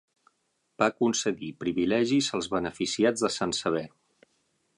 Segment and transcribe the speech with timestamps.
[0.83, 3.87] Va concedir privilegis als beneficiats de Sant Sever.